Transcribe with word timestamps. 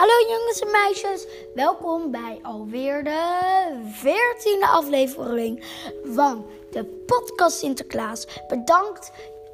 Hallo 0.00 0.12
jongens 0.28 0.60
en 0.60 0.70
meisjes, 0.70 1.26
welkom 1.54 2.10
bij 2.10 2.38
alweer 2.42 3.04
de 3.04 3.70
14e 4.04 4.70
aflevering 4.72 5.64
van 6.04 6.46
de 6.70 6.84
podcast 6.84 7.58
Sinterklaas. 7.58 8.26
Bedankt 8.48 9.10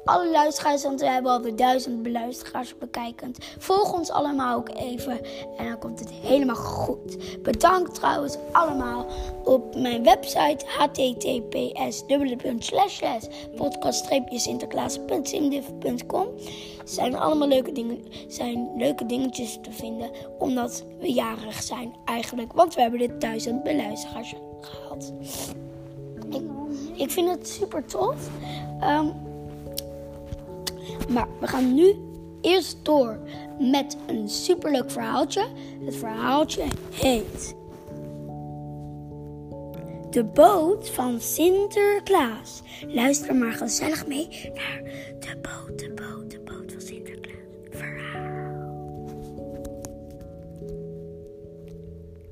alle 0.07 0.31
luisteraars, 0.31 0.83
want 0.83 0.99
we 0.99 1.09
hebben 1.09 1.31
alweer 1.31 1.55
duizend 1.55 2.03
beluisteraars 2.03 2.77
bekijkend. 2.77 3.37
Volg 3.57 3.93
ons 3.93 4.09
allemaal 4.09 4.57
ook 4.57 4.69
even 4.69 5.19
en 5.57 5.65
dan 5.65 5.79
komt 5.79 5.99
het 5.99 6.09
helemaal 6.09 6.55
goed. 6.55 7.41
Bedankt 7.41 7.95
trouwens 7.95 8.37
allemaal 8.51 9.05
op 9.43 9.75
mijn 9.75 10.03
website 10.03 10.65
https 10.65 12.03
podcast-sinterklaas.simdiff.com 13.55 16.27
zijn 16.85 17.15
allemaal 17.15 17.47
leuke 17.47 17.71
dingen, 17.71 18.03
zijn 18.27 18.69
leuke 18.77 19.05
dingetjes 19.05 19.59
te 19.61 19.71
vinden 19.71 20.09
omdat 20.39 20.83
we 20.99 21.13
jarig 21.13 21.63
zijn 21.63 21.95
eigenlijk, 22.05 22.53
want 22.53 22.75
we 22.75 22.81
hebben 22.81 22.99
dit 22.99 23.21
duizend 23.21 23.63
beluisteraars 23.63 24.33
gehad. 24.61 25.13
Ik, 26.29 26.41
ik 26.95 27.11
vind 27.11 27.29
het 27.29 27.47
super 27.47 27.85
tof. 27.85 28.29
Um, 28.81 29.26
maar 31.07 31.27
we 31.39 31.47
gaan 31.47 31.73
nu 31.73 31.95
eerst 32.41 32.77
door 32.85 33.19
met 33.59 33.97
een 34.07 34.29
superleuk 34.29 34.91
verhaaltje. 34.91 35.45
Het 35.85 35.95
verhaaltje 35.95 36.63
heet 36.91 37.55
De 40.09 40.23
boot 40.23 40.89
van 40.89 41.19
Sinterklaas. 41.19 42.61
Luister 42.87 43.35
maar 43.35 43.53
gezellig 43.53 44.07
mee 44.07 44.51
naar 44.53 44.81
De 45.19 45.37
boot, 45.41 45.79
de 45.79 45.93
boot, 45.95 46.31
de 46.31 46.39
boot 46.39 46.71
van 46.71 46.81
Sinterklaas. 46.81 47.35
Verhaal. 47.69 48.25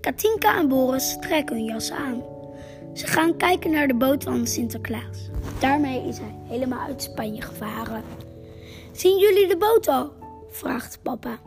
Katinka 0.02 0.58
en 0.58 0.68
Boris 0.68 1.18
trekken 1.20 1.56
hun 1.56 1.66
jas 1.66 1.92
aan. 1.92 2.24
Ze 2.94 3.08
gaan 3.08 3.38
kijken 3.38 3.72
naar 3.72 3.88
de 3.88 3.96
boot 3.96 4.24
van 4.24 4.48
Sinterklaas. 4.48 5.30
Daarmee 5.60 6.08
is 6.08 6.18
hij 6.18 6.36
helemaal 6.44 6.88
uit 6.88 7.02
Spanje 7.02 7.42
gevaren. 7.42 8.04
Zien 8.92 9.18
jullie 9.18 9.48
de 9.48 9.58
boot 9.58 9.88
al? 9.88 10.12
vraagt 10.50 11.00
papa. 11.02 11.40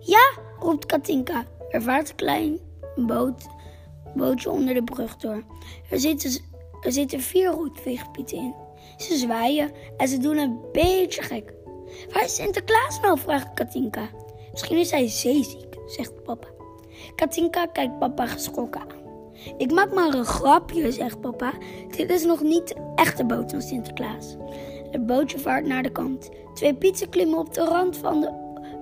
Ja, 0.00 0.32
roept 0.58 0.86
Katinka. 0.86 1.44
Er 1.68 1.82
vaart 1.82 2.08
een 2.08 2.14
klein 2.14 2.58
boot, 2.96 3.46
bootje 4.14 4.50
onder 4.50 4.74
de 4.74 4.84
brug 4.84 5.16
door. 5.16 5.42
Er 5.90 6.00
zitten, 6.00 6.40
er 6.80 6.92
zitten 6.92 7.20
vier 7.20 7.50
roetveegpieten 7.50 8.36
in. 8.36 8.54
Ze 8.96 9.16
zwaaien 9.16 9.72
en 9.96 10.08
ze 10.08 10.18
doen 10.18 10.36
een 10.36 10.58
beetje 10.72 11.22
gek. 11.22 11.52
Waar 12.12 12.24
is 12.24 12.34
Sinterklaas 12.34 13.00
nou? 13.00 13.18
vraagt 13.18 13.54
Katinka. 13.54 14.08
Misschien 14.50 14.78
is 14.78 14.90
hij 14.90 15.08
zeeziek, 15.08 15.76
zegt 15.86 16.22
papa. 16.22 16.48
Katinka 17.14 17.66
kijkt 17.66 17.98
papa 17.98 18.26
geschrokken 18.26 18.80
aan. 18.80 19.02
Ik 19.56 19.72
maak 19.72 19.94
maar 19.94 20.14
een 20.14 20.24
grapje, 20.24 20.92
zegt 20.92 21.20
papa. 21.20 21.52
Dit 21.96 22.10
is 22.10 22.24
nog 22.24 22.42
niet 22.42 22.68
de 22.68 22.92
echte 22.94 23.24
boot 23.24 23.50
van 23.50 23.62
Sinterklaas. 23.62 24.36
Het 24.94 25.06
bootje 25.06 25.38
vaart 25.38 25.66
naar 25.66 25.82
de 25.82 25.90
kant. 25.90 26.30
Twee 26.54 26.74
pieten 26.74 27.08
klimmen 27.08 27.38
op 27.38 27.54
de 27.54 27.64
rand 27.64 27.96
van 27.96 28.20
de 28.20 28.30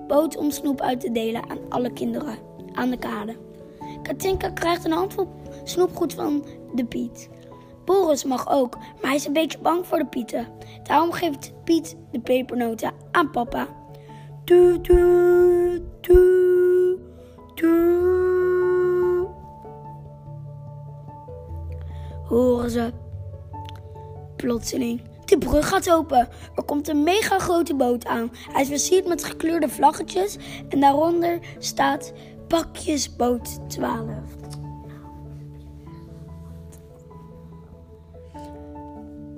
boot 0.07 0.37
om 0.37 0.51
snoep 0.51 0.81
uit 0.81 0.99
te 0.99 1.11
delen 1.11 1.49
aan 1.49 1.57
alle 1.69 1.93
kinderen 1.93 2.37
aan 2.73 2.89
de 2.89 2.97
kade. 2.97 3.35
Katinka 4.01 4.49
krijgt 4.49 4.85
een 4.85 4.91
handvol 4.91 5.27
snoepgoed 5.63 6.13
van 6.13 6.45
de 6.73 6.85
Piet. 6.85 7.29
Boris 7.85 8.23
mag 8.23 8.49
ook, 8.49 8.75
maar 8.77 9.09
hij 9.09 9.15
is 9.15 9.25
een 9.25 9.33
beetje 9.33 9.57
bang 9.59 9.87
voor 9.87 9.97
de 9.97 10.05
Pieten. 10.05 10.47
Daarom 10.83 11.11
geeft 11.11 11.53
Piet 11.63 11.97
de 12.11 12.19
pepernoten 12.19 12.91
aan 13.11 13.31
papa. 13.31 13.67
Horen 22.27 22.69
ze. 22.69 22.91
Plotseling 24.35 25.11
de 25.25 25.37
brug 25.37 25.67
gaat 25.67 25.91
open. 25.91 26.29
Er 26.55 26.63
komt 26.63 26.87
een 26.87 27.03
mega 27.03 27.39
grote 27.39 27.75
boot 27.75 28.05
aan. 28.05 28.31
Hij 28.51 28.61
is 28.61 28.67
versierd 28.67 29.07
met 29.07 29.23
gekleurde 29.23 29.69
vlaggetjes 29.69 30.37
en 30.69 30.79
daaronder 30.79 31.39
staat 31.59 32.13
Pakjesboot 32.47 33.69
12. 33.69 34.09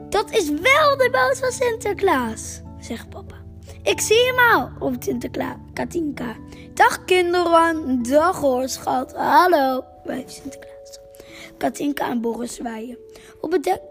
Dat 0.09 0.31
is 0.31 0.49
wel 0.49 0.97
de 0.97 1.09
boot 1.11 1.39
van 1.39 1.51
Sinterklaas, 1.51 2.61
zegt 2.79 3.09
papa. 3.09 3.35
Ik 3.83 4.01
zie 4.01 4.25
hem 4.25 4.59
al, 4.59 4.69
roept 4.79 5.03
Sinterklaas, 5.03 5.57
Katinka. 5.73 6.35
Dag 6.73 7.05
kinderen, 7.05 8.03
dag 8.03 8.39
hoor 8.39 8.69
schat, 8.69 9.13
hallo, 9.13 9.83
wijft 10.03 10.31
Sinterklaas. 10.33 10.99
Katinka 11.57 12.09
en 12.09 12.21
Boris 12.21 12.55
zwaaien. 12.55 12.97
Op 13.41 13.51
het 13.51 13.63
dek 13.63 13.81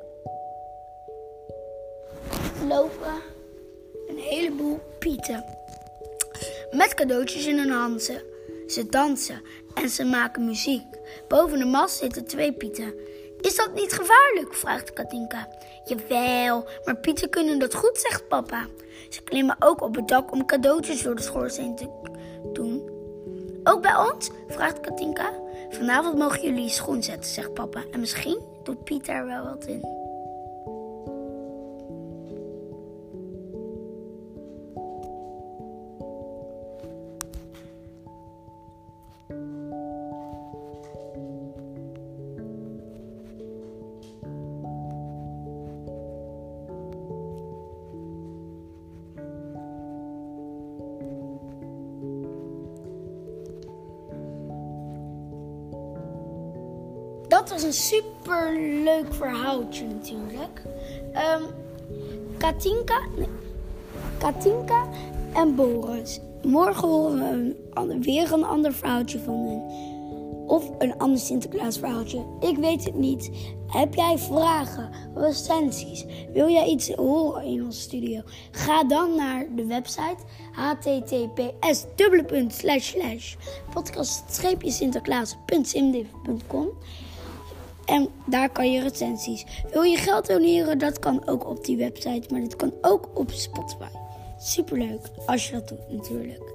lopen 2.67 3.23
een 4.07 4.19
heleboel 4.19 4.81
pieten. 4.99 5.45
Met 6.71 6.95
cadeautjes 6.95 7.47
in 7.47 7.59
hun 7.59 7.71
handen. 7.71 8.23
Ze 8.67 8.87
dansen 8.87 9.43
en 9.75 9.89
ze 9.89 10.05
maken 10.05 10.45
muziek. 10.45 10.87
Boven 11.29 11.59
de 11.59 11.65
mast 11.65 11.99
zitten 11.99 12.25
twee 12.25 12.53
pieten. 12.53 12.95
Is 13.41 13.57
dat 13.57 13.75
niet 13.75 13.93
gevaarlijk? 13.93 14.55
vraagt 14.55 14.93
Katinka. 14.93 15.49
Jawel, 15.85 16.69
maar 16.85 16.97
pieten 16.97 17.31
kunnen 17.31 17.59
dat 17.59 17.75
goed, 17.75 17.99
zegt 17.99 18.29
papa. 18.29 18.67
Ze 19.09 19.23
klimmen 19.23 19.57
ook 19.59 19.83
op 19.83 19.95
het 19.95 20.09
dak 20.09 20.33
om 20.33 20.47
cadeautjes 20.47 21.03
door 21.03 21.15
de 21.15 21.23
schoorsteen 21.23 21.77
te 21.77 21.89
doen. 22.53 22.93
Ook 23.65 23.83
bij 23.83 23.97
ons? 23.97 24.31
vraagt 24.49 24.81
Katinka. 24.81 25.33
Vanavond 25.71 26.19
mogen 26.19 26.43
jullie 26.43 26.69
schoen 26.69 27.03
zetten, 27.03 27.31
zegt 27.31 27.55
papa. 27.55 27.83
En 27.91 28.01
misschien 28.01 28.41
doet 28.63 28.85
Piet 28.85 29.07
daar 29.07 29.27
wel 29.27 29.45
wat 29.45 29.67
in. 29.67 30.04
Dat 57.35 57.51
was 57.51 57.63
een 57.63 57.73
super 57.73 58.61
leuk 58.83 59.15
verhaaltje 59.15 59.87
natuurlijk. 59.87 60.63
Um, 61.15 61.43
Katinka, 62.39 63.01
Katinka 64.19 64.87
en 65.33 65.55
Boris. 65.55 66.21
Morgen 66.43 66.89
horen 66.89 67.57
we 67.75 67.99
weer 68.01 68.33
een 68.33 68.45
ander 68.45 68.73
verhaaltje 68.73 69.19
van 69.19 69.35
hen. 69.35 69.93
Of 70.47 70.71
een 70.79 70.99
ander 70.99 71.19
Sinterklaas 71.19 71.79
verhaaltje. 71.79 72.25
Ik 72.41 72.57
weet 72.57 72.85
het 72.85 72.95
niet. 72.95 73.31
Heb 73.67 73.95
jij 73.95 74.19
vragen, 74.19 74.91
recensies? 75.15 76.05
Wil 76.33 76.49
jij 76.49 76.67
iets 76.67 76.91
horen 76.91 77.45
in 77.45 77.65
onze 77.65 77.81
studio? 77.81 78.21
Ga 78.51 78.85
dan 78.85 79.17
naar 79.17 79.47
de 79.57 79.67
website 79.67 80.19
https 80.53 81.87
podcast-sinterklaas.simdiv.com 83.73 86.69
en 87.85 88.09
daar 88.27 88.49
kan 88.49 88.73
je 88.73 88.81
recensies. 88.81 89.45
Wil 89.71 89.83
je 89.83 89.97
geld 89.97 90.27
doneren? 90.27 90.79
Dat 90.79 90.99
kan 90.99 91.27
ook 91.27 91.49
op 91.49 91.65
die 91.65 91.77
website. 91.77 92.33
Maar 92.33 92.41
dat 92.41 92.57
kan 92.57 92.73
ook 92.81 93.09
op 93.15 93.31
Spotify. 93.31 93.89
Superleuk 94.39 95.11
als 95.27 95.47
je 95.49 95.53
dat 95.53 95.69
doet 95.69 95.89
natuurlijk. 95.91 96.53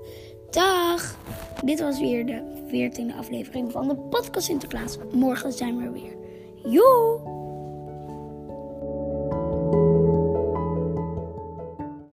Dag! 0.50 1.18
Dit 1.64 1.80
was 1.80 2.00
weer 2.00 2.26
de 2.26 2.42
14e 2.68 3.18
aflevering 3.18 3.72
van 3.72 3.88
de 3.88 3.96
podcast 3.96 4.46
Sinterklaas. 4.46 4.98
Morgen 5.12 5.52
zijn 5.52 5.78
we 5.78 5.84
er 5.84 5.92
weer. 5.92 6.16
Joe! 6.64 7.39